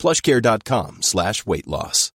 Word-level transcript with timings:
plushcare.com 0.00 1.02
slash 1.02 1.44
weight 1.46 1.68
loss. 1.68 2.10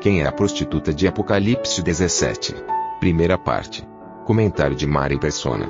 Quem 0.00 0.22
é 0.22 0.26
a 0.28 0.30
prostituta 0.30 0.94
de 0.94 1.08
Apocalipse 1.08 1.82
17? 1.82 2.54
Primeira 3.00 3.36
parte. 3.36 3.84
Comentário 4.24 4.76
de 4.76 4.86
Mari 4.86 5.18
Persona. 5.18 5.68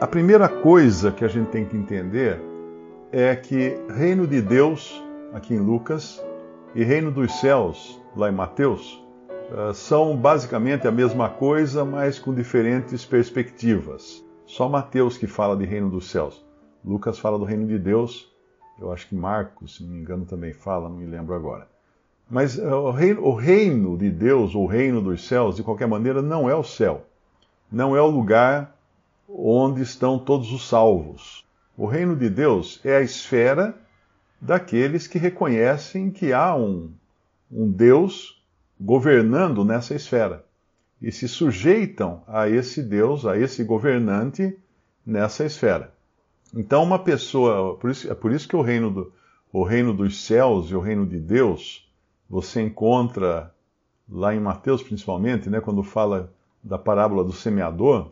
A 0.00 0.06
primeira 0.06 0.48
coisa 0.48 1.10
que 1.10 1.24
a 1.24 1.28
gente 1.28 1.48
tem 1.48 1.64
que 1.64 1.76
entender 1.76 2.40
é 3.10 3.34
que 3.34 3.76
reino 3.96 4.28
de 4.28 4.40
Deus, 4.40 5.02
aqui 5.32 5.54
em 5.54 5.58
Lucas, 5.58 6.24
e 6.72 6.84
reino 6.84 7.10
dos 7.10 7.32
céus, 7.40 8.00
lá 8.14 8.28
em 8.28 8.34
Mateus, 8.34 9.02
uh, 9.50 9.74
são 9.74 10.16
basicamente 10.16 10.86
a 10.86 10.92
mesma 10.92 11.28
coisa, 11.28 11.84
mas 11.84 12.20
com 12.20 12.32
diferentes 12.32 13.04
perspectivas. 13.04 14.24
Só 14.46 14.68
Mateus 14.68 15.16
que 15.18 15.26
fala 15.26 15.56
de 15.56 15.64
reino 15.64 15.90
dos 15.90 16.08
céus. 16.08 16.44
Lucas 16.84 17.18
fala 17.18 17.38
do 17.38 17.44
reino 17.44 17.66
de 17.66 17.78
Deus. 17.78 18.30
Eu 18.78 18.92
acho 18.92 19.08
que 19.08 19.14
Marcos, 19.14 19.76
se 19.76 19.82
não 19.82 19.90
me 19.90 20.00
engano, 20.00 20.26
também 20.26 20.52
fala, 20.52 20.88
não 20.88 20.96
me 20.96 21.06
lembro 21.06 21.34
agora. 21.34 21.68
Mas 22.28 22.58
uh, 22.58 22.74
o, 22.74 22.90
reino, 22.90 23.22
o 23.22 23.34
reino 23.34 23.96
de 23.96 24.10
Deus, 24.10 24.54
o 24.54 24.66
reino 24.66 25.00
dos 25.00 25.26
céus, 25.26 25.56
de 25.56 25.62
qualquer 25.62 25.86
maneira, 25.86 26.20
não 26.20 26.48
é 26.48 26.54
o 26.54 26.64
céu. 26.64 27.06
Não 27.70 27.96
é 27.96 28.00
o 28.00 28.10
lugar 28.10 28.76
onde 29.28 29.82
estão 29.82 30.18
todos 30.18 30.52
os 30.52 30.68
salvos. 30.68 31.44
O 31.76 31.86
reino 31.86 32.14
de 32.14 32.28
Deus 32.28 32.80
é 32.84 32.96
a 32.96 33.00
esfera 33.00 33.74
daqueles 34.40 35.06
que 35.06 35.18
reconhecem 35.18 36.10
que 36.10 36.32
há 36.32 36.54
um, 36.54 36.92
um 37.50 37.70
Deus 37.70 38.42
governando 38.78 39.64
nessa 39.64 39.94
esfera 39.94 40.44
e 41.00 41.10
se 41.12 41.28
sujeitam 41.28 42.22
a 42.26 42.48
esse 42.48 42.82
Deus, 42.82 43.26
a 43.26 43.38
esse 43.38 43.62
governante 43.64 44.58
nessa 45.04 45.44
esfera. 45.44 45.93
Então, 46.56 46.82
uma 46.82 46.98
pessoa, 46.98 47.76
por 47.76 47.90
isso, 47.90 48.10
é 48.10 48.14
por 48.14 48.32
isso 48.32 48.48
que 48.48 48.54
o 48.54 48.62
reino, 48.62 48.90
do, 48.90 49.12
o 49.52 49.64
reino 49.64 49.92
dos 49.92 50.24
céus 50.24 50.70
e 50.70 50.74
o 50.74 50.80
reino 50.80 51.04
de 51.04 51.18
Deus, 51.18 51.90
você 52.30 52.62
encontra 52.62 53.52
lá 54.08 54.34
em 54.34 54.40
Mateus 54.40 54.82
principalmente, 54.82 55.50
né, 55.50 55.60
quando 55.60 55.82
fala 55.82 56.32
da 56.62 56.78
parábola 56.78 57.24
do 57.24 57.32
semeador, 57.32 58.10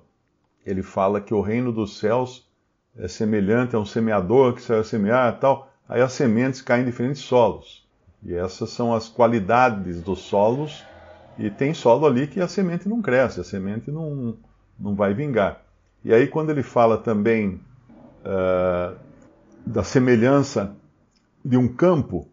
ele 0.66 0.82
fala 0.82 1.20
que 1.20 1.34
o 1.34 1.40
reino 1.40 1.72
dos 1.72 1.98
céus 1.98 2.48
é 2.96 3.08
semelhante 3.08 3.76
a 3.76 3.78
um 3.78 3.86
semeador 3.86 4.54
que 4.54 4.62
saiu 4.62 4.84
semear 4.84 5.34
e 5.34 5.40
tal, 5.40 5.70
aí 5.88 6.00
as 6.00 6.12
sementes 6.12 6.60
caem 6.60 6.82
em 6.82 6.86
diferentes 6.86 7.22
solos. 7.22 7.86
E 8.22 8.34
essas 8.34 8.70
são 8.70 8.94
as 8.94 9.08
qualidades 9.08 10.02
dos 10.02 10.20
solos, 10.20 10.84
e 11.38 11.50
tem 11.50 11.72
solo 11.72 12.06
ali 12.06 12.26
que 12.26 12.40
a 12.40 12.48
semente 12.48 12.88
não 12.88 13.00
cresce, 13.00 13.40
a 13.40 13.44
semente 13.44 13.90
não, 13.90 14.36
não 14.78 14.94
vai 14.94 15.14
vingar. 15.14 15.62
E 16.04 16.12
aí, 16.12 16.26
quando 16.26 16.50
ele 16.50 16.62
fala 16.62 16.98
também 16.98 17.60
uh, 18.24 18.96
da 19.66 19.82
semelhança 19.82 20.76
de 21.44 21.56
um 21.56 21.68
campo 21.68 22.28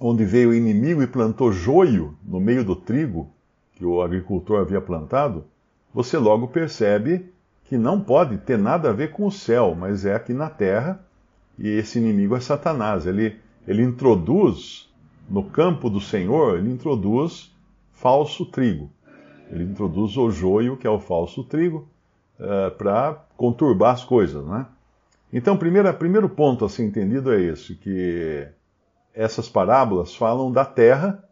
onde 0.00 0.24
veio 0.24 0.50
o 0.50 0.54
inimigo 0.54 1.02
e 1.02 1.06
plantou 1.06 1.52
joio 1.52 2.16
no 2.24 2.40
meio 2.40 2.64
do 2.64 2.76
trigo 2.76 3.30
que 3.72 3.84
o 3.84 4.02
agricultor 4.02 4.60
havia 4.60 4.80
plantado, 4.80 5.44
você 5.92 6.18
logo 6.18 6.48
percebe 6.48 7.32
que 7.64 7.76
não 7.76 8.00
pode 8.00 8.38
ter 8.38 8.58
nada 8.58 8.90
a 8.90 8.92
ver 8.92 9.10
com 9.12 9.26
o 9.26 9.32
céu, 9.32 9.74
mas 9.78 10.04
é 10.04 10.14
aqui 10.14 10.32
na 10.32 10.48
terra, 10.48 11.04
e 11.58 11.68
esse 11.68 11.98
inimigo 11.98 12.34
é 12.34 12.40
Satanás. 12.40 13.06
Ele, 13.06 13.36
ele 13.66 13.82
introduz 13.82 14.88
no 15.28 15.44
campo 15.44 15.90
do 15.90 16.00
Senhor, 16.00 16.58
ele 16.58 16.72
introduz 16.72 17.54
falso 17.92 18.46
trigo. 18.46 18.90
Ele 19.50 19.64
introduz 19.64 20.16
o 20.16 20.30
joio, 20.30 20.76
que 20.76 20.86
é 20.86 20.90
o 20.90 21.00
falso 21.00 21.44
trigo, 21.44 21.88
uh, 22.38 22.70
para 22.76 23.14
conturbar 23.36 23.94
as 23.94 24.04
coisas, 24.04 24.44
né? 24.46 24.66
Então, 25.32 25.56
primeiro, 25.56 25.92
primeiro 25.94 26.28
ponto 26.28 26.64
a 26.64 26.68
ser 26.68 26.84
entendido 26.84 27.32
é 27.32 27.40
esse, 27.40 27.74
que 27.74 28.48
essas 29.14 29.48
parábolas 29.48 30.14
falam 30.14 30.50
da 30.50 30.64
terra 30.64 31.22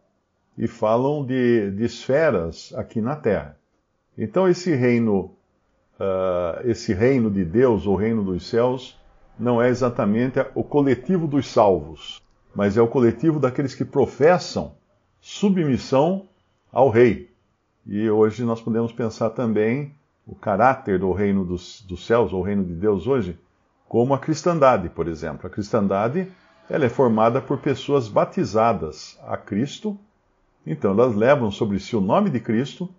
e 0.57 0.67
falam 0.67 1.25
de, 1.25 1.71
de 1.71 1.85
esferas 1.85 2.73
aqui 2.75 3.01
na 3.01 3.15
terra. 3.15 3.57
Então, 4.17 4.47
esse 4.47 4.73
reino, 4.75 5.31
uh, 5.99 6.67
esse 6.69 6.93
reino 6.93 7.29
de 7.31 7.43
Deus, 7.43 7.87
ou 7.87 7.95
reino 7.95 8.23
dos 8.23 8.47
céus, 8.47 8.99
não 9.39 9.61
é 9.61 9.69
exatamente 9.69 10.39
o 10.55 10.63
coletivo 10.63 11.27
dos 11.27 11.47
salvos, 11.47 12.21
mas 12.53 12.77
é 12.77 12.81
o 12.81 12.87
coletivo 12.87 13.39
daqueles 13.39 13.75
que 13.75 13.85
professam 13.85 14.75
submissão 15.21 16.27
ao 16.71 16.89
rei. 16.89 17.31
E 17.85 18.09
hoje 18.09 18.43
nós 18.43 18.61
podemos 18.61 18.91
pensar 18.91 19.29
também 19.31 19.93
o 20.25 20.35
caráter 20.35 20.99
do 20.99 21.11
reino 21.11 21.45
dos, 21.45 21.81
dos 21.81 22.05
céus, 22.05 22.33
ou 22.33 22.41
reino 22.41 22.65
de 22.65 22.73
Deus 22.73 23.07
hoje, 23.07 23.39
como 23.87 24.13
a 24.13 24.19
cristandade, 24.19 24.89
por 24.89 25.07
exemplo. 25.07 25.47
A 25.47 25.49
cristandade 25.49 26.27
ela 26.69 26.85
é 26.85 26.89
formada 26.89 27.39
por 27.41 27.59
pessoas 27.59 28.07
batizadas 28.07 29.17
a 29.25 29.37
Cristo, 29.37 29.97
então 30.65 30.91
elas 30.91 31.15
levam 31.15 31.49
sobre 31.49 31.79
si 31.79 31.95
o 31.95 32.01
nome 32.01 32.29
de 32.29 32.41
Cristo, 32.41 32.89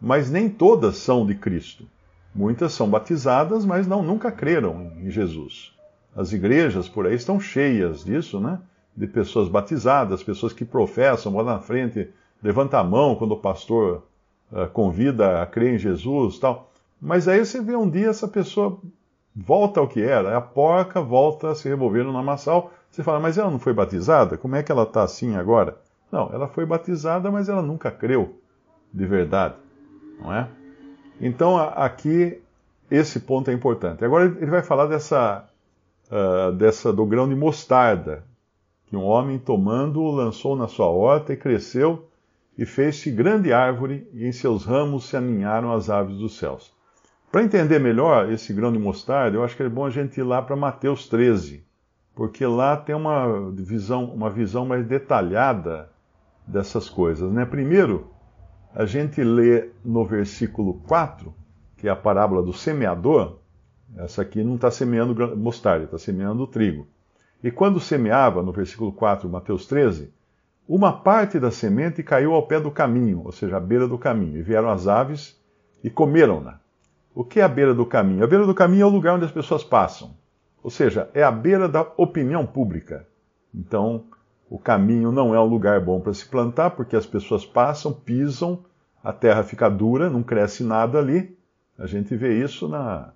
mas 0.00 0.30
nem 0.30 0.48
todas 0.48 0.96
são 0.96 1.26
de 1.26 1.34
Cristo. 1.34 1.84
Muitas 2.32 2.72
são 2.72 2.88
batizadas, 2.88 3.64
mas 3.64 3.88
não 3.88 4.02
nunca 4.02 4.30
creram 4.30 4.92
em 4.98 5.10
Jesus. 5.10 5.74
As 6.14 6.32
igrejas 6.32 6.88
por 6.88 7.06
aí 7.06 7.14
estão 7.14 7.40
cheias 7.40 8.04
disso, 8.04 8.38
né? 8.38 8.60
De 8.96 9.06
pessoas 9.06 9.48
batizadas, 9.48 10.22
pessoas 10.22 10.52
que 10.52 10.64
professam, 10.64 11.32
vão 11.32 11.44
na 11.44 11.58
frente, 11.58 12.08
levanta 12.40 12.78
a 12.78 12.84
mão 12.84 13.16
quando 13.16 13.32
o 13.32 13.40
pastor 13.40 14.04
uh, 14.52 14.68
convida 14.72 15.42
a 15.42 15.46
crer 15.46 15.74
em 15.74 15.78
Jesus, 15.78 16.38
tal. 16.38 16.70
Mas 17.00 17.26
aí 17.26 17.44
você 17.44 17.60
vê 17.60 17.74
um 17.74 17.88
dia 17.90 18.08
essa 18.08 18.28
pessoa 18.28 18.80
volta 19.34 19.80
ao 19.80 19.88
que 19.88 20.02
era, 20.02 20.36
a 20.36 20.40
porca 20.40 21.00
volta 21.00 21.50
a 21.50 21.54
se 21.54 21.68
revolver 21.68 22.04
no 22.04 22.12
lamaçal. 22.12 22.72
Você 22.90 23.02
fala, 23.02 23.20
mas 23.20 23.38
ela 23.38 23.50
não 23.50 23.58
foi 23.58 23.72
batizada? 23.72 24.36
Como 24.36 24.56
é 24.56 24.62
que 24.62 24.72
ela 24.72 24.82
está 24.82 25.02
assim 25.02 25.36
agora? 25.36 25.78
Não, 26.10 26.30
ela 26.32 26.48
foi 26.48 26.66
batizada, 26.66 27.30
mas 27.30 27.48
ela 27.48 27.62
nunca 27.62 27.90
creu 27.90 28.36
de 28.92 29.06
verdade, 29.06 29.54
não 30.20 30.32
é? 30.34 30.48
Então 31.20 31.56
aqui 31.56 32.42
esse 32.90 33.20
ponto 33.20 33.50
é 33.50 33.54
importante. 33.54 34.04
Agora 34.04 34.24
ele 34.24 34.50
vai 34.50 34.62
falar 34.62 34.86
dessa, 34.86 35.48
uh, 36.10 36.52
dessa 36.52 36.92
do 36.92 37.06
grão 37.06 37.28
de 37.28 37.36
mostarda 37.36 38.24
que 38.86 38.96
um 38.96 39.04
homem 39.04 39.38
tomando 39.38 40.02
lançou 40.10 40.56
na 40.56 40.66
sua 40.66 40.86
horta 40.86 41.32
e 41.32 41.36
cresceu 41.36 42.08
e 42.58 42.66
fez-se 42.66 43.10
grande 43.10 43.52
árvore 43.52 44.08
e 44.12 44.26
em 44.26 44.32
seus 44.32 44.64
ramos 44.64 45.08
se 45.08 45.16
aninharam 45.16 45.72
as 45.72 45.88
aves 45.88 46.16
dos 46.16 46.36
céus. 46.36 46.72
Para 47.30 47.44
entender 47.44 47.78
melhor 47.78 48.32
esse 48.32 48.52
grão 48.52 48.72
de 48.72 48.78
mostarda, 48.78 49.36
eu 49.36 49.44
acho 49.44 49.56
que 49.56 49.62
é 49.62 49.68
bom 49.68 49.86
a 49.86 49.90
gente 49.90 50.18
ir 50.18 50.24
lá 50.24 50.42
para 50.42 50.56
Mateus 50.56 51.08
13, 51.08 51.64
porque 52.12 52.44
lá 52.44 52.76
tem 52.76 52.92
uma 52.92 53.52
visão, 53.52 54.06
uma 54.06 54.28
visão 54.28 54.66
mais 54.66 54.84
detalhada 54.84 55.88
dessas 56.44 56.90
coisas. 56.90 57.30
Né? 57.32 57.46
Primeiro, 57.46 58.10
a 58.74 58.84
gente 58.84 59.22
lê 59.22 59.70
no 59.84 60.04
versículo 60.04 60.74
4, 60.88 61.32
que 61.76 61.86
é 61.86 61.90
a 61.92 61.94
parábola 61.94 62.42
do 62.42 62.52
semeador. 62.52 63.38
Essa 63.96 64.22
aqui 64.22 64.42
não 64.42 64.56
está 64.56 64.68
semeando 64.68 65.36
mostarda, 65.36 65.84
está 65.84 65.98
semeando 65.98 66.48
trigo. 66.48 66.88
E 67.44 67.50
quando 67.52 67.78
semeava, 67.78 68.42
no 68.42 68.50
versículo 68.50 68.92
4, 68.92 69.28
Mateus 69.28 69.66
13, 69.68 70.12
uma 70.68 70.92
parte 70.92 71.38
da 71.38 71.52
semente 71.52 72.02
caiu 72.02 72.34
ao 72.34 72.48
pé 72.48 72.58
do 72.58 72.72
caminho, 72.72 73.22
ou 73.24 73.30
seja, 73.30 73.56
à 73.56 73.60
beira 73.60 73.86
do 73.86 73.96
caminho, 73.96 74.36
e 74.36 74.42
vieram 74.42 74.68
as 74.68 74.88
aves 74.88 75.40
e 75.82 75.88
comeram-na. 75.88 76.58
O 77.14 77.24
que 77.24 77.40
é 77.40 77.42
a 77.42 77.48
beira 77.48 77.74
do 77.74 77.84
caminho? 77.84 78.24
A 78.24 78.26
beira 78.26 78.46
do 78.46 78.54
caminho 78.54 78.82
é 78.82 78.86
o 78.86 78.90
lugar 78.90 79.14
onde 79.14 79.24
as 79.24 79.32
pessoas 79.32 79.64
passam. 79.64 80.14
Ou 80.62 80.70
seja, 80.70 81.08
é 81.14 81.22
a 81.22 81.30
beira 81.30 81.68
da 81.68 81.86
opinião 81.96 82.46
pública. 82.46 83.06
Então, 83.54 84.04
o 84.48 84.58
caminho 84.58 85.10
não 85.10 85.34
é 85.34 85.40
um 85.40 85.46
lugar 85.46 85.80
bom 85.80 86.00
para 86.00 86.12
se 86.12 86.26
plantar, 86.26 86.70
porque 86.70 86.96
as 86.96 87.06
pessoas 87.06 87.44
passam, 87.44 87.92
pisam, 87.92 88.64
a 89.02 89.12
terra 89.12 89.42
fica 89.42 89.68
dura, 89.68 90.10
não 90.10 90.22
cresce 90.22 90.62
nada 90.62 90.98
ali. 90.98 91.36
A 91.78 91.86
gente 91.86 92.14
vê 92.14 92.38
isso 92.42 92.68
na, 92.68 93.12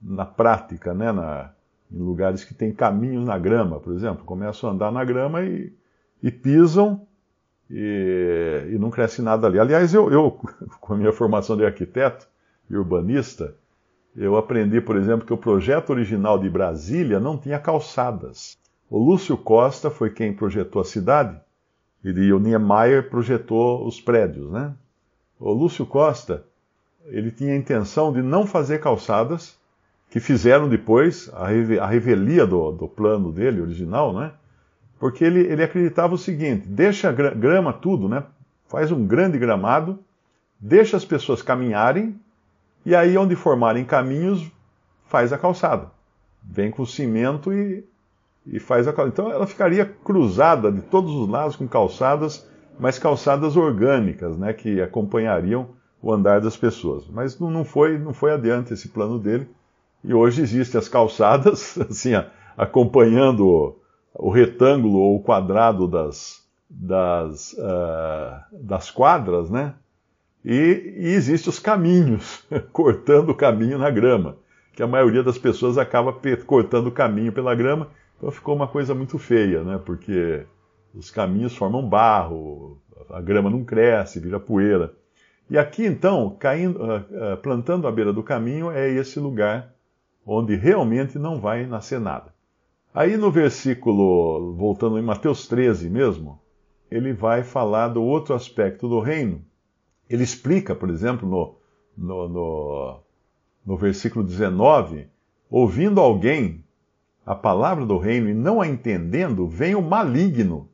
na 0.00 0.24
prática, 0.24 0.94
né? 0.94 1.12
Na, 1.12 1.50
em 1.90 1.98
lugares 1.98 2.44
que 2.44 2.54
tem 2.54 2.72
caminhos 2.72 3.24
na 3.24 3.38
grama, 3.38 3.78
por 3.78 3.92
exemplo. 3.92 4.24
Começam 4.24 4.70
a 4.70 4.72
andar 4.72 4.90
na 4.90 5.04
grama 5.04 5.42
e, 5.42 5.72
e 6.22 6.30
pisam 6.30 7.06
e, 7.70 8.70
e, 8.72 8.78
não 8.78 8.90
cresce 8.90 9.22
nada 9.22 9.46
ali. 9.46 9.58
Aliás, 9.58 9.92
eu, 9.92 10.10
eu, 10.10 10.30
com 10.80 10.94
a 10.94 10.96
minha 10.96 11.12
formação 11.12 11.56
de 11.56 11.64
arquiteto, 11.64 12.26
e 12.68 12.76
urbanista, 12.76 13.54
eu 14.16 14.36
aprendi, 14.36 14.80
por 14.80 14.96
exemplo, 14.96 15.26
que 15.26 15.32
o 15.32 15.38
projeto 15.38 15.90
original 15.90 16.38
de 16.38 16.48
Brasília 16.48 17.20
não 17.20 17.36
tinha 17.36 17.58
calçadas. 17.58 18.56
O 18.88 18.98
Lúcio 18.98 19.36
Costa 19.36 19.90
foi 19.90 20.10
quem 20.10 20.32
projetou 20.32 20.80
a 20.80 20.84
cidade 20.84 21.38
e 22.04 22.32
o 22.32 22.38
Niemeyer 22.38 23.10
projetou 23.10 23.86
os 23.86 24.00
prédios, 24.00 24.50
né? 24.50 24.72
O 25.38 25.52
Lúcio 25.52 25.84
Costa, 25.84 26.44
ele 27.06 27.30
tinha 27.30 27.52
a 27.52 27.56
intenção 27.56 28.12
de 28.12 28.22
não 28.22 28.46
fazer 28.46 28.78
calçadas, 28.80 29.58
que 30.08 30.20
fizeram 30.20 30.68
depois 30.68 31.28
a, 31.34 31.46
revelia 31.86 32.46
do, 32.46 32.70
do 32.72 32.88
plano 32.88 33.32
dele, 33.32 33.60
original, 33.60 34.12
né? 34.12 34.32
Porque 34.98 35.24
ele, 35.24 35.40
ele 35.40 35.62
acreditava 35.62 36.14
o 36.14 36.18
seguinte: 36.18 36.66
deixa 36.66 37.12
grama 37.12 37.72
tudo, 37.72 38.08
né? 38.08 38.22
Faz 38.68 38.90
um 38.90 39.04
grande 39.04 39.36
gramado, 39.36 39.98
deixa 40.58 40.96
as 40.96 41.04
pessoas 41.04 41.42
caminharem, 41.42 42.18
e 42.86 42.94
aí 42.94 43.18
onde 43.18 43.34
formarem 43.34 43.84
caminhos, 43.84 44.48
faz 45.06 45.32
a 45.32 45.38
calçada. 45.38 45.90
Vem 46.40 46.70
com 46.70 46.86
cimento 46.86 47.52
e, 47.52 47.84
e 48.46 48.60
faz 48.60 48.86
a 48.86 48.92
calçada. 48.92 49.08
Então 49.12 49.32
ela 49.32 49.44
ficaria 49.44 49.84
cruzada 49.84 50.70
de 50.70 50.82
todos 50.82 51.12
os 51.12 51.28
lados 51.28 51.56
com 51.56 51.66
calçadas, 51.66 52.48
mas 52.78 52.96
calçadas 52.96 53.56
orgânicas, 53.56 54.38
né? 54.38 54.52
Que 54.52 54.80
acompanhariam 54.80 55.70
o 56.00 56.12
andar 56.12 56.40
das 56.40 56.56
pessoas. 56.56 57.08
Mas 57.08 57.36
não, 57.40 57.50
não 57.50 57.64
foi, 57.64 57.98
não 57.98 58.14
foi 58.14 58.32
adiante 58.32 58.72
esse 58.72 58.88
plano 58.88 59.18
dele. 59.18 59.50
E 60.04 60.14
hoje 60.14 60.40
existem 60.40 60.78
as 60.78 60.88
calçadas, 60.88 61.76
assim, 61.90 62.12
acompanhando 62.56 63.74
o 64.14 64.30
retângulo 64.30 65.00
ou 65.00 65.16
o 65.16 65.22
quadrado 65.24 65.88
das, 65.88 66.40
das, 66.70 67.52
uh, 67.54 68.44
das 68.52 68.92
quadras, 68.92 69.50
né? 69.50 69.74
E, 70.46 70.94
e 70.96 71.08
existem 71.08 71.50
os 71.50 71.58
caminhos, 71.58 72.46
cortando 72.72 73.30
o 73.30 73.34
caminho 73.34 73.78
na 73.78 73.90
grama, 73.90 74.36
que 74.72 74.80
a 74.80 74.86
maioria 74.86 75.24
das 75.24 75.36
pessoas 75.36 75.76
acaba 75.76 76.16
cortando 76.46 76.86
o 76.86 76.92
caminho 76.92 77.32
pela 77.32 77.52
grama, 77.52 77.88
então 78.16 78.30
ficou 78.30 78.54
uma 78.54 78.68
coisa 78.68 78.94
muito 78.94 79.18
feia, 79.18 79.64
né? 79.64 79.80
Porque 79.84 80.46
os 80.94 81.10
caminhos 81.10 81.56
formam 81.56 81.86
barro, 81.88 82.80
a 83.10 83.20
grama 83.20 83.50
não 83.50 83.64
cresce, 83.64 84.20
vira 84.20 84.38
poeira. 84.38 84.94
E 85.50 85.58
aqui 85.58 85.84
então, 85.84 86.36
caindo, 86.38 86.80
uh, 86.80 87.34
uh, 87.34 87.36
plantando 87.42 87.88
à 87.88 87.92
beira 87.92 88.12
do 88.12 88.22
caminho, 88.22 88.70
é 88.70 88.88
esse 88.88 89.18
lugar 89.18 89.74
onde 90.24 90.54
realmente 90.54 91.18
não 91.18 91.40
vai 91.40 91.66
nascer 91.66 91.98
nada. 91.98 92.32
Aí 92.94 93.16
no 93.16 93.32
versículo, 93.32 94.54
voltando 94.54 94.96
em 94.96 95.02
Mateus 95.02 95.48
13 95.48 95.90
mesmo, 95.90 96.40
ele 96.88 97.12
vai 97.12 97.42
falar 97.42 97.88
do 97.88 98.02
outro 98.02 98.32
aspecto 98.32 98.88
do 98.88 99.00
reino. 99.00 99.44
Ele 100.08 100.22
explica, 100.22 100.74
por 100.74 100.90
exemplo, 100.90 101.28
no, 101.28 101.54
no, 101.96 102.28
no, 102.28 103.00
no 103.64 103.76
versículo 103.76 104.24
19: 104.24 105.08
ouvindo 105.50 106.00
alguém 106.00 106.64
a 107.24 107.34
palavra 107.34 107.84
do 107.84 107.98
reino 107.98 108.28
e 108.28 108.34
não 108.34 108.60
a 108.60 108.68
entendendo, 108.68 109.48
vem 109.48 109.74
o 109.74 109.82
maligno 109.82 110.68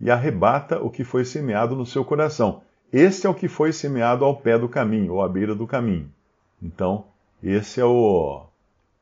e 0.00 0.10
arrebata 0.10 0.82
o 0.82 0.90
que 0.90 1.04
foi 1.04 1.24
semeado 1.24 1.76
no 1.76 1.86
seu 1.86 2.04
coração. 2.04 2.62
Este 2.92 3.26
é 3.26 3.30
o 3.30 3.34
que 3.34 3.48
foi 3.48 3.72
semeado 3.72 4.24
ao 4.24 4.36
pé 4.36 4.58
do 4.58 4.68
caminho, 4.68 5.14
ou 5.14 5.22
à 5.22 5.28
beira 5.28 5.54
do 5.54 5.66
caminho. 5.66 6.10
Então, 6.62 7.06
esse 7.42 7.80
é 7.80 7.84
o. 7.84 8.46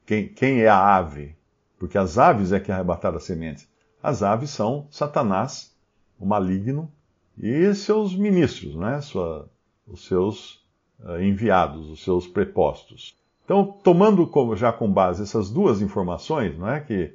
Quem, 0.06 0.28
quem 0.28 0.60
é 0.62 0.68
a 0.68 0.96
ave? 0.96 1.36
porque 1.80 1.96
as 1.96 2.18
aves 2.18 2.52
é 2.52 2.60
que 2.60 2.70
arrebataram 2.70 3.16
a 3.16 3.20
semente. 3.20 3.66
As 4.02 4.22
aves 4.22 4.50
são 4.50 4.86
Satanás, 4.90 5.74
o 6.18 6.26
maligno, 6.26 6.92
e 7.38 7.74
seus 7.74 8.14
ministros, 8.14 8.76
né? 8.76 9.00
Sua, 9.00 9.48
os 9.90 10.06
seus 10.06 10.60
uh, 11.00 11.20
enviados, 11.20 11.88
os 11.88 12.02
seus 12.02 12.26
prepostos. 12.26 13.14
Então, 13.44 13.64
tomando 13.82 14.26
como, 14.26 14.54
já 14.54 14.72
com 14.72 14.90
base 14.90 15.22
essas 15.22 15.50
duas 15.50 15.82
informações, 15.82 16.56
não 16.56 16.68
é 16.68 16.80
que, 16.80 17.12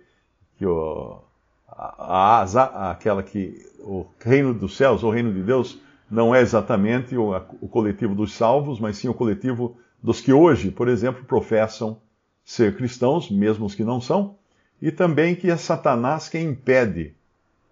que 0.58 0.66
o, 0.66 1.20
a, 1.68 2.44
a, 2.44 2.92
aquela 2.92 3.24
que 3.24 3.66
o 3.80 4.06
reino 4.20 4.54
dos 4.54 4.76
céus, 4.76 5.04
o 5.04 5.10
reino 5.10 5.34
de 5.34 5.42
Deus, 5.42 5.80
não 6.10 6.36
é 6.36 6.42
exatamente 6.42 7.16
o, 7.16 7.36
o 7.62 7.68
coletivo 7.68 8.14
dos 8.14 8.34
salvos, 8.34 8.80
mas 8.80 8.98
sim 8.98 9.08
o 9.08 9.14
coletivo 9.14 9.78
dos 10.02 10.22
que 10.22 10.34
hoje, 10.34 10.72
por 10.72 10.88
exemplo, 10.88 11.24
professam 11.24 12.00
ser 12.44 12.76
cristãos, 12.76 13.32
mesmo 13.32 13.66
os 13.66 13.74
que 13.74 13.84
não 13.84 14.00
são, 14.00 14.36
e 14.82 14.92
também 14.92 15.36
que 15.36 15.50
é 15.50 15.58
Satanás 15.58 16.30
quem 16.30 16.50
impede 16.50 17.16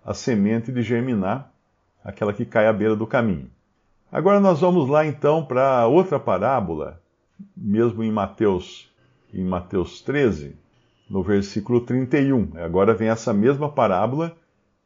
a 0.04 0.14
semente 0.14 0.72
de 0.72 0.82
germinar, 0.82 1.52
aquela 2.04 2.34
que 2.34 2.46
cai 2.46 2.68
à 2.68 2.74
beira 2.74 2.96
do 2.96 3.06
caminho. 3.06 3.50
Agora 4.14 4.40
nós 4.40 4.62
vamos 4.62 4.88
lá 4.88 5.08
então 5.08 5.44
para 5.44 5.88
outra 5.88 6.20
parábola, 6.20 7.02
mesmo 7.58 8.04
em 8.04 8.12
Mateus, 8.12 8.88
em 9.34 9.44
Mateus 9.44 10.02
13, 10.02 10.56
no 11.10 11.24
versículo 11.24 11.82
31. 11.82 12.52
Agora 12.58 12.94
vem 12.94 13.10
essa 13.10 13.34
mesma 13.34 13.70
parábola 13.70 14.38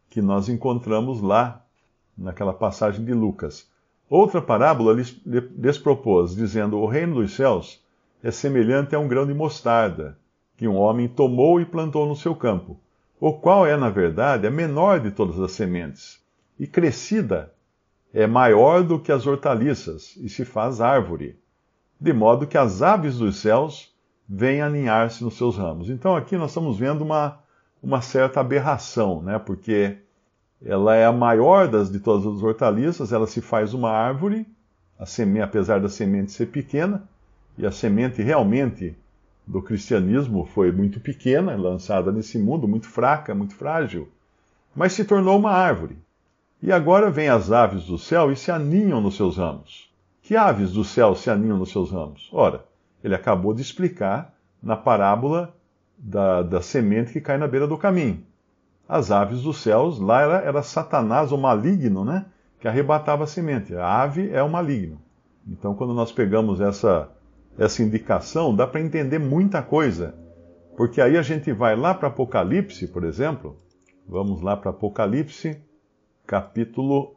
que 0.10 0.22
nós 0.22 0.48
encontramos 0.48 1.22
lá 1.22 1.62
naquela 2.18 2.54
passagem 2.54 3.04
de 3.04 3.14
Lucas. 3.14 3.70
Outra 4.10 4.42
parábola 4.42 4.94
lhes, 4.94 5.20
lhes 5.26 5.78
propôs, 5.78 6.34
dizendo: 6.34 6.78
O 6.78 6.86
reino 6.86 7.16
dos 7.16 7.36
céus 7.36 7.84
é 8.24 8.32
semelhante 8.32 8.96
a 8.96 9.00
um 9.00 9.10
grão 9.10 9.28
de 9.28 9.34
mostarda 9.34 10.18
que 10.56 10.70
um 10.70 10.78
homem 10.78 11.06
tomou 11.06 11.60
e 11.60 11.66
plantou 11.66 12.08
no 12.08 12.16
seu 12.16 12.34
campo, 12.34 12.80
o 13.20 13.34
qual 13.34 13.68
é, 13.68 13.76
na 13.76 13.90
verdade, 13.90 14.48
a 14.48 14.50
menor 14.50 15.02
de 15.02 15.12
todas 15.12 15.38
as 15.38 15.52
sementes, 15.52 16.18
e 16.58 16.66
crescida 16.66 17.52
é 18.18 18.26
maior 18.26 18.84
do 18.84 18.98
que 18.98 19.12
as 19.12 19.28
hortaliças, 19.28 20.18
e 20.18 20.28
se 20.28 20.44
faz 20.44 20.82
árvore, 20.82 21.38
de 22.02 22.12
modo 22.12 22.48
que 22.48 22.58
as 22.58 22.82
aves 22.82 23.20
dos 23.20 23.38
céus 23.38 23.94
vêm 24.28 24.60
aninhar-se 24.60 25.24
nos 25.24 25.38
seus 25.38 25.56
ramos. 25.56 25.88
Então 25.88 26.16
aqui 26.16 26.36
nós 26.36 26.50
estamos 26.50 26.80
vendo 26.80 27.04
uma, 27.04 27.38
uma 27.82 28.02
certa 28.02 28.40
aberração, 28.40 29.22
né? 29.22 29.38
porque 29.38 29.98
ela 30.66 30.96
é 30.96 31.06
a 31.06 31.12
maior 31.12 31.68
das 31.68 31.92
de 31.92 32.00
todas 32.00 32.26
as 32.26 32.42
hortaliças, 32.42 33.14
ela 33.14 33.28
se 33.28 33.40
faz 33.40 33.76
uma 33.76 33.92
árvore, 33.92 34.48
apesar 35.44 35.80
da 35.80 35.88
semente 35.88 36.32
ser 36.32 36.48
pequena, 36.48 37.08
e 37.56 37.68
a 37.68 37.72
semente 37.72 38.24
realmente 38.24 38.98
do 39.46 39.62
cristianismo 39.62 40.44
foi 40.44 40.72
muito 40.72 41.00
pequena, 41.00 41.56
lançada 41.56 42.12
nesse 42.12 42.40
mundo, 42.40 42.68
muito 42.68 42.88
fraca, 42.88 43.36
muito 43.36 43.54
frágil, 43.54 44.10
mas 44.76 44.94
se 44.94 45.06
tornou 45.06 45.38
uma 45.38 45.52
árvore. 45.52 46.07
E 46.62 46.72
agora 46.72 47.12
vêm 47.12 47.30
as 47.30 47.52
aves 47.52 47.86
do 47.86 47.98
céu 47.98 48.32
e 48.32 48.36
se 48.36 48.52
aninham 48.52 49.00
nos 49.00 49.16
seus 49.16 49.38
ramos. 49.38 49.94
Que 50.22 50.36
aves 50.36 50.74
do 50.74 50.84
céu 50.84 51.16
se 51.16 51.30
aninham 51.30 51.58
nos 51.58 51.72
seus 51.72 51.92
ramos? 51.92 52.30
Ora, 52.34 52.66
ele 53.04 53.16
acabou 53.16 53.54
de 53.54 53.62
explicar 53.62 54.34
na 54.62 54.76
parábola 54.76 55.56
da, 55.98 56.42
da 56.42 56.62
semente 56.62 57.14
que 57.14 57.22
cai 57.22 57.38
na 57.38 57.48
beira 57.48 57.68
do 57.68 57.78
caminho. 57.78 58.24
As 58.90 59.12
aves 59.12 59.42
dos 59.42 59.58
céus, 59.58 60.00
lá 60.00 60.22
era, 60.22 60.38
era 60.42 60.64
Satanás, 60.64 61.32
o 61.32 61.38
maligno, 61.38 62.04
né? 62.04 62.26
Que 62.60 62.68
arrebatava 62.68 63.24
a 63.24 63.28
semente. 63.28 63.76
A 63.76 64.02
ave 64.02 64.32
é 64.32 64.42
o 64.42 64.50
maligno. 64.50 65.00
Então, 65.48 65.76
quando 65.76 65.94
nós 65.94 66.12
pegamos 66.12 66.60
essa 66.60 67.10
essa 67.58 67.82
indicação, 67.82 68.56
dá 68.56 68.68
para 68.68 68.82
entender 68.82 69.18
muita 69.18 69.62
coisa. 69.62 70.14
Porque 70.76 71.02
aí 71.02 71.18
a 71.18 71.24
gente 71.24 71.52
vai 71.52 71.76
lá 71.76 71.94
para 71.94 72.08
Apocalipse, 72.08 72.88
por 72.88 73.04
exemplo. 73.04 73.58
Vamos 74.08 74.42
lá 74.42 74.56
para 74.56 74.70
Apocalipse, 74.70 75.60
capítulo 76.28 77.16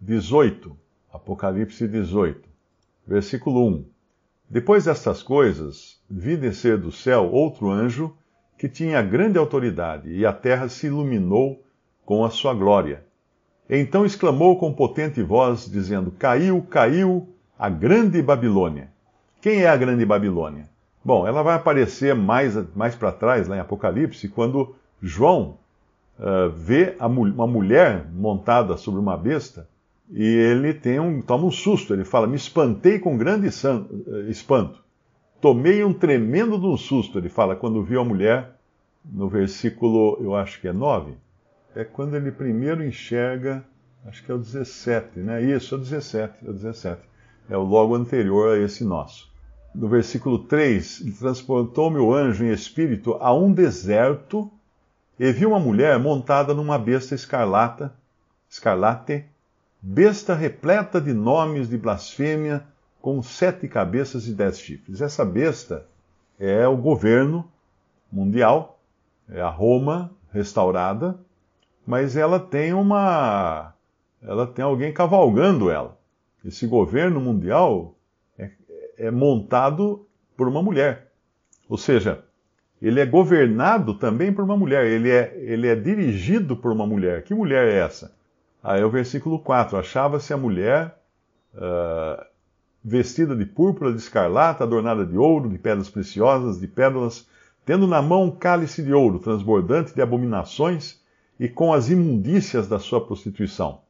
18. 0.00 0.74
Apocalipse 1.12 1.86
18, 1.86 2.48
versículo 3.06 3.68
1. 3.68 3.84
Depois 4.48 4.86
destas 4.86 5.22
coisas, 5.22 6.00
vi 6.08 6.36
descer 6.36 6.78
do 6.78 6.90
céu 6.90 7.30
outro 7.30 7.70
anjo 7.70 8.16
que 8.56 8.68
tinha 8.68 9.02
grande 9.02 9.36
autoridade, 9.36 10.10
e 10.10 10.24
a 10.24 10.32
terra 10.32 10.68
se 10.68 10.86
iluminou 10.86 11.62
com 12.06 12.24
a 12.24 12.30
sua 12.30 12.54
glória. 12.54 13.04
Então 13.68 14.06
exclamou 14.06 14.58
com 14.58 14.72
potente 14.72 15.22
voz, 15.22 15.68
dizendo: 15.70 16.10
Caiu, 16.10 16.62
caiu 16.62 17.28
a 17.58 17.68
grande 17.68 18.22
Babilônia 18.22 18.94
quem 19.44 19.60
é 19.60 19.68
a 19.68 19.76
grande 19.76 20.06
Babilônia? 20.06 20.70
Bom, 21.04 21.26
ela 21.26 21.42
vai 21.42 21.56
aparecer 21.56 22.14
mais, 22.14 22.54
mais 22.74 22.94
para 22.94 23.12
trás, 23.12 23.46
lá 23.46 23.58
em 23.58 23.60
Apocalipse, 23.60 24.26
quando 24.26 24.74
João 25.02 25.58
uh, 26.18 26.50
vê 26.50 26.96
uma 27.00 27.46
mulher 27.46 28.06
montada 28.12 28.76
sobre 28.76 29.00
uma 29.00 29.16
besta 29.16 29.68
e 30.10 30.22
ele 30.22 30.74
tem 30.74 31.00
um, 31.00 31.20
toma 31.22 31.46
um 31.46 31.50
susto. 31.50 31.94
Ele 31.94 32.04
fala: 32.04 32.26
Me 32.26 32.36
espantei 32.36 32.98
com 32.98 33.16
grande 33.16 33.46
eh, 33.48 34.30
espanto. 34.30 34.82
Tomei 35.40 35.82
um 35.82 35.92
tremendo 35.92 36.58
de 36.58 36.66
um 36.66 36.76
susto. 36.76 37.18
Ele 37.18 37.28
fala 37.28 37.56
quando 37.56 37.82
viu 37.82 38.00
a 38.00 38.04
mulher, 38.04 38.56
no 39.04 39.28
versículo, 39.28 40.18
eu 40.20 40.34
acho 40.34 40.60
que 40.60 40.68
é 40.68 40.72
9. 40.72 41.14
É 41.74 41.84
quando 41.84 42.14
ele 42.14 42.30
primeiro 42.30 42.84
enxerga, 42.84 43.64
acho 44.06 44.22
que 44.22 44.30
é 44.30 44.34
o 44.34 44.38
17, 44.38 45.18
né? 45.20 45.42
Isso, 45.42 45.74
é 45.74 45.78
o 45.78 45.80
17, 45.80 46.34
é 46.46 46.50
o 46.50 46.52
17. 46.52 47.00
É 47.48 47.56
o 47.56 47.62
logo 47.62 47.94
anterior 47.94 48.56
a 48.56 48.60
esse 48.60 48.84
nosso 48.84 49.32
no 49.74 49.88
versículo 49.88 50.38
3, 50.38 51.02
transportou-me 51.18 51.98
o 51.98 52.14
anjo 52.14 52.44
em 52.44 52.52
espírito 52.52 53.14
a 53.14 53.34
um 53.34 53.52
deserto 53.52 54.50
e 55.18 55.30
vi 55.32 55.46
uma 55.46 55.60
mulher 55.60 55.98
montada 55.98 56.52
numa 56.52 56.78
besta 56.78 57.14
escarlata, 57.14 57.92
escarlate, 58.48 59.24
besta 59.80 60.34
repleta 60.34 61.00
de 61.00 61.12
nomes 61.12 61.68
de 61.68 61.78
blasfêmia, 61.78 62.64
com 63.00 63.22
sete 63.22 63.68
cabeças 63.68 64.26
e 64.26 64.32
dez 64.32 64.58
chifres. 64.58 65.00
Essa 65.00 65.24
besta 65.24 65.86
é 66.38 66.66
o 66.66 66.76
governo 66.76 67.46
mundial, 68.10 68.80
é 69.28 69.40
a 69.40 69.48
Roma, 69.48 70.10
restaurada, 70.32 71.18
mas 71.86 72.16
ela 72.16 72.40
tem 72.40 72.72
uma. 72.72 73.74
Ela 74.22 74.46
tem 74.46 74.64
alguém 74.64 74.92
cavalgando 74.92 75.70
ela. 75.70 75.98
Esse 76.44 76.66
governo 76.66 77.20
mundial 77.20 77.94
é, 78.38 78.50
é 78.96 79.10
montado 79.10 80.06
por 80.36 80.48
uma 80.48 80.62
mulher. 80.62 81.12
Ou 81.68 81.76
seja, 81.76 82.24
ele 82.86 83.00
é 83.00 83.06
governado 83.06 83.94
também 83.94 84.30
por 84.30 84.44
uma 84.44 84.58
mulher, 84.58 84.84
ele 84.84 85.10
é, 85.10 85.34
ele 85.38 85.66
é 85.66 85.74
dirigido 85.74 86.54
por 86.54 86.70
uma 86.70 86.86
mulher. 86.86 87.22
Que 87.22 87.34
mulher 87.34 87.66
é 87.66 87.78
essa? 87.78 88.14
Aí 88.62 88.82
é 88.82 88.84
o 88.84 88.90
versículo 88.90 89.38
4: 89.38 89.78
Achava-se 89.78 90.34
a 90.34 90.36
mulher 90.36 90.94
uh, 91.54 92.22
vestida 92.84 93.34
de 93.34 93.46
púrpura, 93.46 93.90
de 93.90 93.96
escarlata, 93.96 94.64
adornada 94.64 95.06
de 95.06 95.16
ouro, 95.16 95.48
de 95.48 95.56
pedras 95.56 95.88
preciosas, 95.88 96.60
de 96.60 96.68
pérolas, 96.68 97.26
tendo 97.64 97.86
na 97.86 98.02
mão 98.02 98.24
um 98.24 98.30
cálice 98.30 98.82
de 98.82 98.92
ouro, 98.92 99.18
transbordante 99.18 99.94
de 99.94 100.02
abominações 100.02 101.00
e 101.40 101.48
com 101.48 101.72
as 101.72 101.88
imundícias 101.88 102.68
da 102.68 102.78
sua 102.78 103.00
prostituição. 103.00 103.80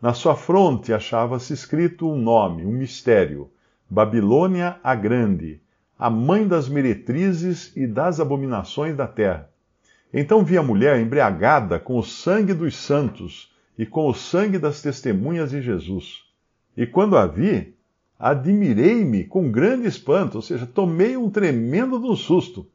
Na 0.00 0.14
sua 0.14 0.36
fronte 0.36 0.92
achava-se 0.92 1.52
escrito 1.52 2.08
um 2.08 2.16
nome, 2.16 2.64
um 2.64 2.70
mistério: 2.70 3.50
Babilônia 3.90 4.76
a 4.84 4.94
Grande, 4.94 5.60
a 5.98 6.08
mãe 6.08 6.46
das 6.46 6.68
meretrizes 6.68 7.72
e 7.76 7.86
das 7.86 8.20
abominações 8.20 8.96
da 8.96 9.06
terra. 9.06 9.50
Então 10.12 10.44
vi 10.44 10.56
a 10.56 10.62
mulher 10.62 11.00
embriagada 11.00 11.78
com 11.78 11.98
o 11.98 12.02
sangue 12.02 12.54
dos 12.54 12.76
santos 12.76 13.52
e 13.76 13.84
com 13.84 14.08
o 14.08 14.14
sangue 14.14 14.58
das 14.58 14.80
testemunhas 14.80 15.50
de 15.50 15.60
Jesus. 15.60 16.24
E 16.76 16.86
quando 16.86 17.16
a 17.16 17.26
vi, 17.26 17.74
admirei-me 18.18 19.24
com 19.24 19.50
grande 19.50 19.86
espanto, 19.86 20.36
ou 20.36 20.42
seja, 20.42 20.66
tomei 20.66 21.16
um 21.16 21.30
tremendo 21.30 21.98
do 21.98 22.16
susto. 22.16 22.66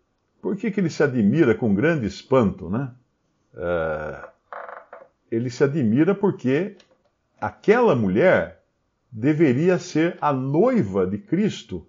Por 0.42 0.56
que, 0.56 0.70
que 0.70 0.80
ele 0.80 0.90
se 0.90 1.02
admira 1.02 1.56
com 1.56 1.74
grande 1.74 2.06
espanto, 2.06 2.70
né? 2.70 2.92
Uh, 3.54 4.28
ele 5.32 5.50
se 5.50 5.64
admira 5.64 6.14
porque 6.14 6.76
aquela 7.40 7.96
mulher 7.96 8.64
deveria 9.12 9.78
ser 9.78 10.18
a 10.20 10.34
noiva 10.34 11.06
de 11.06 11.18
Cristo, 11.18 11.86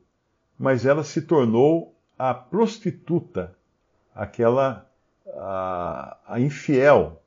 mas 0.58 0.86
ela 0.86 1.02
se 1.02 1.22
tornou 1.22 1.94
a 2.18 2.32
prostituta, 2.32 3.54
aquela 4.14 4.88
a, 5.34 6.16
a 6.26 6.40
infiel. 6.40 7.20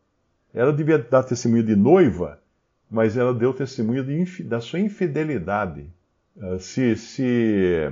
Ela 0.53 0.73
devia 0.73 0.97
dar 0.97 1.23
testemunho 1.23 1.63
de 1.63 1.75
noiva, 1.75 2.39
mas 2.89 3.17
ela 3.17 3.33
deu 3.33 3.53
testemunho 3.53 4.03
de, 4.03 4.43
da 4.43 4.61
sua 4.61 4.79
infidelidade, 4.79 5.89
uh, 6.37 6.59
se, 6.59 6.95
se, 6.95 7.91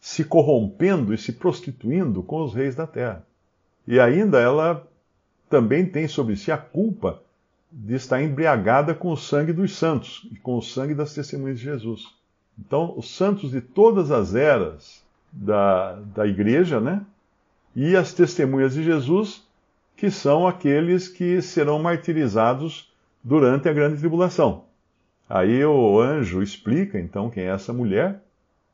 se 0.00 0.24
corrompendo 0.24 1.12
e 1.12 1.18
se 1.18 1.32
prostituindo 1.32 2.22
com 2.22 2.42
os 2.42 2.54
reis 2.54 2.74
da 2.74 2.86
terra. 2.86 3.26
E 3.86 3.98
ainda 3.98 4.38
ela 4.38 4.86
também 5.48 5.84
tem 5.84 6.06
sobre 6.06 6.36
si 6.36 6.52
a 6.52 6.58
culpa 6.58 7.22
de 7.70 7.94
estar 7.94 8.22
embriagada 8.22 8.94
com 8.94 9.10
o 9.10 9.16
sangue 9.16 9.52
dos 9.52 9.76
santos 9.76 10.28
e 10.30 10.36
com 10.36 10.56
o 10.56 10.62
sangue 10.62 10.94
das 10.94 11.14
testemunhas 11.14 11.58
de 11.58 11.64
Jesus. 11.64 12.17
Então, 12.58 12.94
os 12.96 13.14
santos 13.14 13.50
de 13.50 13.60
todas 13.60 14.10
as 14.10 14.34
eras 14.34 15.02
da, 15.32 15.94
da 16.14 16.26
igreja, 16.26 16.80
né? 16.80 17.02
E 17.74 17.96
as 17.96 18.12
testemunhas 18.12 18.74
de 18.74 18.82
Jesus, 18.82 19.46
que 19.96 20.10
são 20.10 20.46
aqueles 20.46 21.08
que 21.08 21.40
serão 21.40 21.78
martirizados 21.78 22.92
durante 23.22 23.68
a 23.68 23.72
grande 23.72 23.98
tribulação. 23.98 24.64
Aí 25.28 25.64
o 25.64 26.00
anjo 26.00 26.42
explica 26.42 26.98
então 26.98 27.28
quem 27.28 27.44
é 27.44 27.48
essa 27.48 27.72
mulher, 27.72 28.22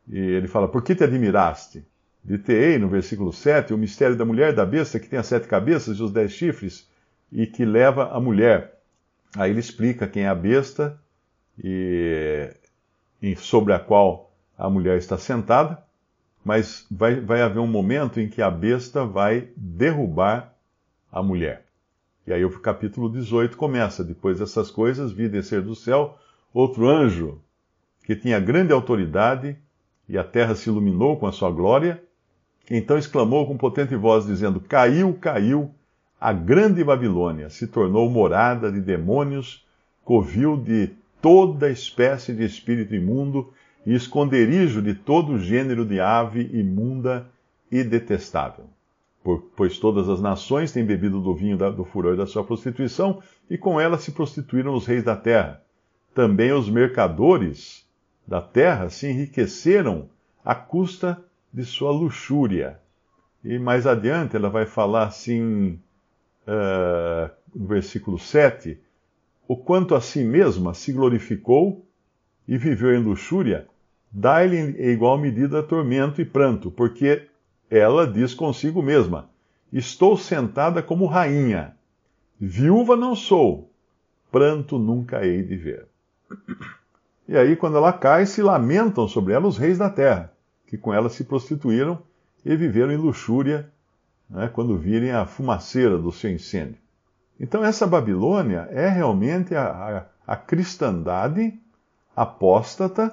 e 0.08 0.18
ele 0.18 0.46
fala: 0.46 0.68
Por 0.68 0.82
que 0.82 0.94
te 0.94 1.02
admiraste? 1.02 1.84
Ditei 2.24 2.78
no 2.78 2.88
versículo 2.88 3.32
7 3.32 3.74
o 3.74 3.78
mistério 3.78 4.16
da 4.16 4.24
mulher 4.24 4.54
da 4.54 4.64
besta 4.64 4.98
que 4.98 5.08
tem 5.08 5.18
as 5.18 5.26
sete 5.26 5.46
cabeças 5.46 5.98
e 5.98 6.02
os 6.02 6.10
dez 6.10 6.32
chifres 6.32 6.88
e 7.30 7.46
que 7.46 7.64
leva 7.64 8.10
a 8.16 8.20
mulher. 8.20 8.80
Aí 9.36 9.50
ele 9.50 9.60
explica 9.60 10.06
quem 10.06 10.22
é 10.22 10.28
a 10.28 10.34
besta 10.34 10.98
e 11.62 12.13
sobre 13.36 13.72
a 13.72 13.78
qual 13.78 14.32
a 14.56 14.68
mulher 14.68 14.98
está 14.98 15.16
sentada, 15.16 15.82
mas 16.44 16.86
vai, 16.90 17.20
vai 17.20 17.40
haver 17.42 17.60
um 17.60 17.66
momento 17.66 18.20
em 18.20 18.28
que 18.28 18.42
a 18.42 18.50
besta 18.50 19.04
vai 19.04 19.48
derrubar 19.56 20.54
a 21.10 21.22
mulher. 21.22 21.64
E 22.26 22.32
aí 22.32 22.44
o 22.44 22.60
capítulo 22.60 23.10
18 23.10 23.56
começa. 23.56 24.04
Depois 24.04 24.38
dessas 24.38 24.70
coisas, 24.70 25.12
vi 25.12 25.28
descer 25.28 25.62
do 25.62 25.74
céu 25.74 26.18
outro 26.52 26.88
anjo 26.88 27.40
que 28.04 28.14
tinha 28.14 28.38
grande 28.38 28.72
autoridade 28.72 29.56
e 30.08 30.18
a 30.18 30.24
terra 30.24 30.54
se 30.54 30.68
iluminou 30.68 31.18
com 31.18 31.26
a 31.26 31.32
sua 31.32 31.50
glória. 31.50 32.02
Então 32.70 32.98
exclamou 32.98 33.46
com 33.46 33.56
potente 33.56 33.96
voz, 33.96 34.26
dizendo: 34.26 34.60
Caiu, 34.60 35.14
caiu 35.20 35.74
a 36.24 36.32
grande 36.32 36.82
Babilônia 36.82 37.50
se 37.50 37.66
tornou 37.66 38.08
morada 38.08 38.72
de 38.72 38.80
demônios, 38.80 39.62
covil 40.02 40.56
de 40.56 40.88
toda 41.24 41.70
espécie 41.70 42.34
de 42.34 42.44
espírito 42.44 42.94
imundo 42.94 43.50
e 43.86 43.94
esconderijo 43.94 44.82
de 44.82 44.92
todo 44.92 45.38
gênero 45.38 45.82
de 45.82 45.98
ave 45.98 46.50
imunda 46.52 47.26
e 47.72 47.82
detestável. 47.82 48.66
pois 49.56 49.78
todas 49.78 50.06
as 50.10 50.20
nações 50.20 50.70
têm 50.70 50.84
bebido 50.84 51.22
do 51.22 51.34
vinho 51.34 51.56
do 51.56 51.82
furor 51.82 52.14
da 52.14 52.26
sua 52.26 52.44
prostituição, 52.44 53.22
e 53.48 53.56
com 53.56 53.80
ela 53.80 53.96
se 53.96 54.12
prostituíram 54.12 54.74
os 54.74 54.84
reis 54.84 55.02
da 55.02 55.16
terra. 55.16 55.62
Também 56.14 56.52
os 56.52 56.68
mercadores 56.68 57.86
da 58.28 58.42
terra 58.42 58.90
se 58.90 59.08
enriqueceram 59.08 60.10
à 60.44 60.54
custa 60.54 61.24
de 61.50 61.64
sua 61.64 61.90
luxúria. 61.90 62.78
E 63.42 63.58
mais 63.58 63.86
adiante 63.86 64.36
ela 64.36 64.50
vai 64.50 64.66
falar 64.66 65.04
assim: 65.04 65.80
uh, 66.46 67.30
no 67.54 67.66
versículo 67.66 68.18
7, 68.18 68.78
o 69.46 69.56
quanto 69.56 69.94
a 69.94 70.00
si 70.00 70.24
mesma 70.24 70.74
se 70.74 70.92
glorificou 70.92 71.86
e 72.46 72.56
viveu 72.56 72.94
em 72.94 73.02
luxúria, 73.02 73.66
dá-lhe 74.10 74.56
igual 74.90 75.18
medida 75.18 75.62
tormento 75.62 76.20
e 76.20 76.24
pranto, 76.24 76.70
porque 76.70 77.28
ela 77.70 78.06
diz 78.06 78.34
consigo 78.34 78.82
mesma: 78.82 79.28
Estou 79.72 80.16
sentada 80.16 80.82
como 80.82 81.06
rainha, 81.06 81.76
viúva 82.38 82.96
não 82.96 83.14
sou, 83.14 83.70
pranto 84.30 84.78
nunca 84.78 85.24
hei 85.24 85.42
de 85.42 85.56
ver. 85.56 85.86
E 87.26 87.36
aí, 87.36 87.56
quando 87.56 87.76
ela 87.76 87.92
cai, 87.92 88.26
se 88.26 88.42
lamentam 88.42 89.08
sobre 89.08 89.32
ela 89.32 89.46
os 89.46 89.56
reis 89.56 89.78
da 89.78 89.88
terra, 89.88 90.32
que 90.66 90.76
com 90.76 90.92
ela 90.92 91.08
se 91.08 91.24
prostituíram 91.24 92.02
e 92.44 92.54
viveram 92.54 92.92
em 92.92 92.96
luxúria 92.96 93.70
né, 94.28 94.48
quando 94.52 94.76
virem 94.76 95.10
a 95.10 95.24
fumaceira 95.24 95.96
do 95.96 96.12
seu 96.12 96.30
incêndio. 96.30 96.83
Então, 97.38 97.64
essa 97.64 97.86
Babilônia 97.86 98.68
é 98.70 98.88
realmente 98.88 99.54
a, 99.54 100.06
a, 100.26 100.34
a 100.34 100.36
cristandade 100.36 101.58
apóstata, 102.14 103.12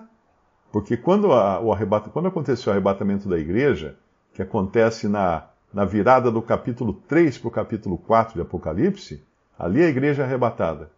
porque 0.71 0.95
quando, 0.95 1.31
a, 1.31 1.59
o 1.59 1.73
arrebata, 1.73 2.09
quando 2.09 2.27
aconteceu 2.27 2.69
o 2.69 2.73
arrebatamento 2.73 3.27
da 3.27 3.37
igreja, 3.37 3.97
que 4.33 4.41
acontece 4.41 5.07
na, 5.07 5.47
na 5.73 5.85
virada 5.85 6.31
do 6.31 6.41
capítulo 6.41 6.93
3 6.93 7.37
para 7.37 7.47
o 7.47 7.51
capítulo 7.51 7.97
4 7.97 8.35
de 8.35 8.41
Apocalipse, 8.41 9.23
ali 9.57 9.81
a 9.81 9.89
igreja 9.89 10.23
é 10.23 10.25
arrebatada. 10.25 10.89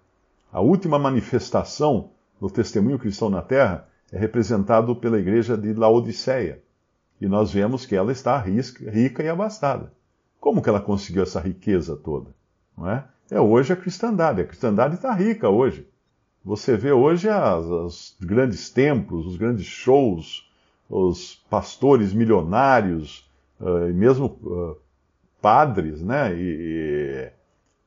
A 0.52 0.62
última 0.62 1.00
manifestação 1.00 2.12
do 2.40 2.50
testemunho 2.50 3.00
cristão 3.00 3.30
na 3.30 3.42
terra 3.42 3.88
é 4.12 4.18
representado 4.18 4.96
pela 4.96 5.20
igreja 5.20 5.58
de 5.58 5.74
Laodiceia. 5.74 6.62
E 7.20 7.28
nós 7.28 7.52
vemos 7.52 7.86
que 7.86 7.96
ela 7.96 8.12
está 8.12 8.38
rica 8.38 9.24
e 9.24 9.30
abastada. 9.30 9.92
Como 10.40 10.62
que 10.62 10.70
ela 10.70 10.82
conseguiu 10.82 11.24
essa 11.24 11.40
riqueza 11.40 11.96
toda? 11.96 12.36
Não 12.78 12.90
é? 12.90 13.06
É 13.30 13.40
hoje 13.40 13.74
a 13.74 13.76
cristandade. 13.76 14.42
A 14.42 14.46
cristandade 14.46 14.96
está 14.96 15.14
rica 15.14 15.50
hoje. 15.50 15.88
Você 16.44 16.76
vê 16.76 16.92
hoje 16.92 17.30
as, 17.30 17.66
os 17.66 18.18
grandes 18.20 18.70
templos, 18.70 19.26
os 19.26 19.38
grandes 19.38 19.66
shows, 19.66 20.50
os 20.90 21.36
pastores 21.50 22.14
milionários, 22.14 23.30
uh, 23.60 23.90
e 23.90 23.94
mesmo 23.94 24.26
uh, 24.44 24.78
padres, 25.42 26.02
né? 26.02 26.34
E, 26.36 27.32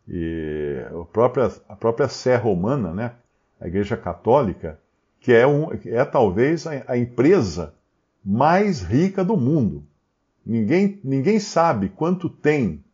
e, 0.08 0.14
e 0.14 0.86
a, 0.86 1.04
própria, 1.04 1.50
a 1.68 1.76
própria 1.76 2.08
Sé 2.08 2.36
Romana, 2.36 2.92
né? 2.94 3.12
A 3.60 3.66
Igreja 3.66 3.96
Católica, 3.96 4.80
que 5.20 5.32
é, 5.32 5.46
um, 5.46 5.68
é 5.72 6.04
talvez 6.04 6.66
a, 6.66 6.82
a 6.88 6.96
empresa 6.96 7.74
mais 8.24 8.82
rica 8.82 9.24
do 9.24 9.36
mundo. 9.36 9.84
Ninguém, 10.44 11.00
ninguém 11.04 11.38
sabe 11.38 11.88
quanto 11.88 12.28
tem, 12.28 12.84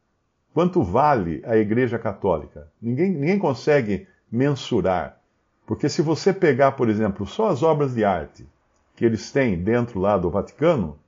quanto 0.52 0.82
vale 0.82 1.42
a 1.46 1.56
Igreja 1.56 1.98
Católica. 1.98 2.68
Ninguém, 2.80 3.10
ninguém 3.10 3.38
consegue 3.38 4.06
mensurar. 4.30 5.18
Porque 5.66 5.88
se 5.88 6.02
você 6.02 6.32
pegar, 6.32 6.72
por 6.72 6.88
exemplo, 6.88 7.26
só 7.26 7.48
as 7.48 7.62
obras 7.62 7.94
de 7.94 8.04
arte 8.04 8.46
que 8.94 9.04
eles 9.04 9.30
têm 9.30 9.56
dentro 9.56 9.98
lá 9.98 10.18
do 10.18 10.30
Vaticano, 10.30 10.98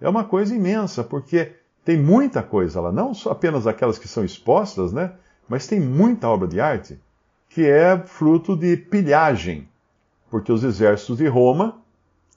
é 0.00 0.08
uma 0.08 0.24
coisa 0.24 0.54
imensa, 0.54 1.04
porque 1.04 1.52
tem 1.84 1.98
muita 1.98 2.42
coisa 2.42 2.80
lá, 2.80 2.90
não 2.90 3.12
só 3.12 3.30
apenas 3.32 3.66
aquelas 3.66 3.98
que 3.98 4.08
são 4.08 4.24
expostas, 4.24 4.92
né? 4.92 5.12
Mas 5.48 5.66
tem 5.66 5.78
muita 5.78 6.28
obra 6.28 6.48
de 6.48 6.60
arte 6.60 6.98
que 7.48 7.66
é 7.66 7.98
fruto 7.98 8.56
de 8.56 8.76
pilhagem, 8.76 9.68
porque 10.30 10.50
os 10.50 10.64
exércitos 10.64 11.18
de 11.18 11.28
Roma, 11.28 11.78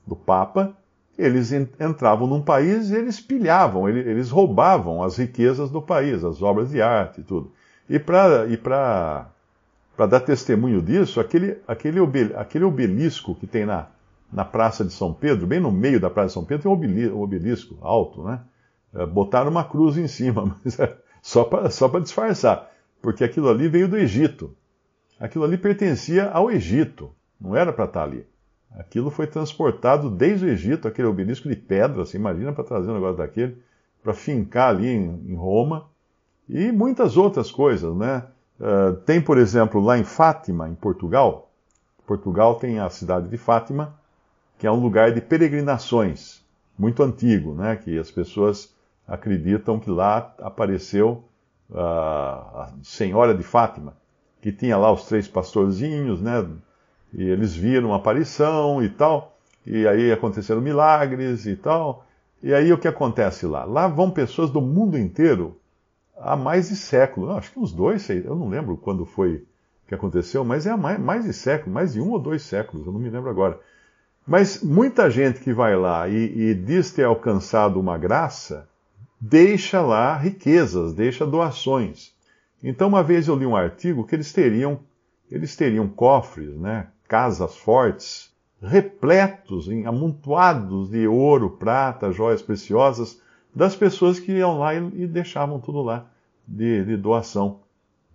do 0.05 0.15
Papa, 0.15 0.75
eles 1.17 1.51
entravam 1.51 2.27
num 2.27 2.41
país 2.41 2.91
e 2.91 2.95
eles 2.95 3.19
pilhavam, 3.19 3.89
eles 3.89 4.29
roubavam 4.29 5.01
as 5.01 5.17
riquezas 5.17 5.71
do 5.71 5.81
país, 5.81 6.23
as 6.23 6.41
obras 6.41 6.69
de 6.69 6.81
arte 6.81 7.21
e 7.21 7.23
tudo. 7.23 7.51
E 7.89 7.97
para 7.97 9.27
dar 9.97 10.19
testemunho 10.19 10.81
disso, 10.81 11.19
aquele, 11.19 11.57
aquele, 11.67 11.99
aquele 12.35 12.65
obelisco 12.65 13.33
que 13.33 13.47
tem 13.47 13.65
na, 13.65 13.87
na 14.31 14.45
Praça 14.45 14.85
de 14.85 14.91
São 14.91 15.11
Pedro, 15.11 15.47
bem 15.47 15.59
no 15.59 15.71
meio 15.71 15.99
da 15.99 16.09
Praça 16.09 16.27
de 16.27 16.33
São 16.33 16.45
Pedro, 16.45 16.63
tem 16.63 17.11
um 17.11 17.21
obelisco 17.21 17.77
alto, 17.81 18.23
né? 18.23 18.41
É, 18.93 19.05
botaram 19.05 19.49
uma 19.49 19.63
cruz 19.63 19.97
em 19.97 20.07
cima, 20.07 20.55
mas 20.63 20.79
é 20.79 20.95
só 21.21 21.43
para 21.43 21.69
só 21.69 21.87
disfarçar, 21.99 22.71
porque 23.01 23.23
aquilo 23.23 23.49
ali 23.49 23.67
veio 23.67 23.87
do 23.87 23.97
Egito. 23.97 24.55
Aquilo 25.19 25.43
ali 25.43 25.57
pertencia 25.57 26.29
ao 26.29 26.51
Egito, 26.51 27.11
não 27.41 27.55
era 27.55 27.73
para 27.73 27.85
estar 27.85 28.01
tá 28.01 28.05
ali. 28.05 28.25
Aquilo 28.75 29.09
foi 29.09 29.27
transportado 29.27 30.09
desde 30.09 30.45
o 30.45 30.49
Egito, 30.49 30.87
aquele 30.87 31.07
obelisco 31.07 31.49
de 31.49 31.55
pedra, 31.55 32.03
assim, 32.03 32.17
imagina 32.17 32.53
para 32.53 32.63
trazer 32.63 32.89
um 32.91 32.95
negócio 32.95 33.17
daquele, 33.17 33.57
para 34.03 34.13
fincar 34.13 34.69
ali 34.69 34.87
em, 34.87 35.31
em, 35.31 35.35
Roma, 35.35 35.85
e 36.47 36.71
muitas 36.71 37.17
outras 37.17 37.51
coisas, 37.51 37.95
né? 37.95 38.23
Uh, 38.59 38.95
tem, 38.97 39.21
por 39.21 39.37
exemplo, 39.37 39.81
lá 39.81 39.97
em 39.97 40.03
Fátima, 40.03 40.67
em 40.67 40.75
Portugal, 40.75 41.47
Portugal 42.07 42.55
tem 42.55 42.79
a 42.79 42.89
cidade 42.89 43.27
de 43.27 43.37
Fátima, 43.37 43.93
que 44.57 44.65
é 44.65 44.71
um 44.71 44.79
lugar 44.79 45.11
de 45.11 45.19
peregrinações, 45.19 46.41
muito 46.79 47.03
antigo, 47.03 47.53
né? 47.53 47.75
Que 47.75 47.99
as 47.99 48.09
pessoas 48.09 48.73
acreditam 49.05 49.77
que 49.77 49.89
lá 49.89 50.33
apareceu 50.39 51.23
uh, 51.69 51.77
a 51.77 52.69
Senhora 52.81 53.35
de 53.35 53.43
Fátima, 53.43 53.95
que 54.41 54.51
tinha 54.51 54.77
lá 54.77 54.91
os 54.91 55.05
três 55.05 55.27
pastorzinhos, 55.27 56.21
né? 56.21 56.47
E 57.17 57.27
eles 57.27 57.55
viram 57.55 57.89
uma 57.89 57.97
aparição 57.97 58.81
e 58.81 58.87
tal, 58.87 59.35
e 59.65 59.87
aí 59.87 60.11
aconteceram 60.11 60.61
milagres 60.61 61.47
e 61.47 61.55
tal. 61.55 62.05
E 62.41 62.53
aí 62.53 62.71
o 62.71 62.77
que 62.77 62.87
acontece 62.87 63.47
lá? 63.47 63.65
Lá 63.65 63.87
vão 63.87 64.11
pessoas 64.11 64.51
do 64.51 64.61
mundo 64.61 64.97
inteiro 64.97 65.59
há 66.15 66.35
mais 66.35 66.69
de 66.69 66.75
século, 66.75 67.31
acho 67.31 67.51
que 67.51 67.59
uns 67.59 67.73
dois, 67.73 68.07
eu 68.09 68.35
não 68.35 68.47
lembro 68.47 68.77
quando 68.77 69.05
foi 69.05 69.43
que 69.87 69.95
aconteceu, 69.95 70.43
mas 70.43 70.65
é 70.65 70.71
há 70.71 70.77
mais, 70.77 70.99
mais 70.99 71.23
de 71.23 71.33
século, 71.33 71.73
mais 71.73 71.93
de 71.93 72.01
um 72.01 72.11
ou 72.11 72.19
dois 72.19 72.41
séculos, 72.41 72.85
eu 72.85 72.91
não 72.91 72.99
me 72.99 73.09
lembro 73.09 73.29
agora. 73.29 73.59
Mas 74.25 74.61
muita 74.61 75.09
gente 75.09 75.39
que 75.39 75.53
vai 75.53 75.75
lá 75.77 76.09
e, 76.09 76.49
e 76.49 76.53
diz 76.53 76.91
ter 76.91 77.03
alcançado 77.03 77.79
uma 77.79 77.97
graça, 77.97 78.67
deixa 79.19 79.79
lá 79.79 80.17
riquezas, 80.17 80.93
deixa 80.93 81.25
doações. 81.25 82.13
Então, 82.61 82.89
uma 82.89 83.01
vez 83.01 83.27
eu 83.27 83.35
li 83.35 83.45
um 83.45 83.55
artigo 83.55 84.05
que 84.05 84.13
eles 84.13 84.33
teriam, 84.33 84.79
eles 85.31 85.55
teriam 85.55 85.87
cofres, 85.87 86.57
né, 86.57 86.87
casas 87.07 87.55
fortes, 87.55 88.31
repletos, 88.61 89.69
amontoados 89.85 90.89
de 90.89 91.07
ouro, 91.07 91.51
prata, 91.51 92.11
joias 92.11 92.41
preciosas, 92.41 93.21
das 93.53 93.75
pessoas 93.75 94.19
que 94.19 94.31
iam 94.31 94.59
lá 94.59 94.75
e, 94.75 95.03
e 95.03 95.07
deixavam 95.07 95.59
tudo 95.59 95.81
lá 95.81 96.05
de, 96.47 96.85
de 96.85 96.97
doação 96.97 97.59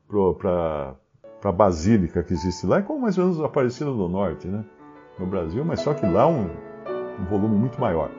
para 0.09 0.95
a 1.43 1.53
basílica 1.53 2.23
que 2.23 2.33
existe 2.33 2.67
lá, 2.67 2.79
é 2.79 2.83
como 2.83 3.01
mais 3.01 3.19
ou 3.19 3.25
menos 3.25 3.41
Aparecida 3.41 3.91
do 3.91 4.09
Norte, 4.09 4.47
né, 4.47 4.65
no 5.19 5.27
Brasil, 5.27 5.65
mas 5.65 5.81
só 5.81 5.95
que 5.95 6.07
lá 6.07 6.27
um, 6.27 6.49
um 7.19 7.25
volume 7.29 7.57
muito 7.57 7.81
maior. 7.81 8.11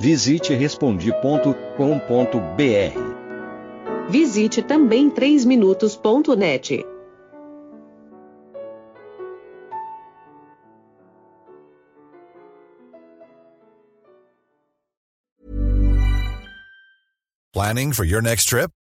Visite 0.00 0.54
respondi.com.br. 0.54 3.23
Visite 4.08 4.62
também 4.62 5.10
3minutos.net. 5.10 6.84
Planning 17.52 17.92
for 17.92 18.04
your 18.04 18.20
next 18.20 18.46
trip? 18.46 18.70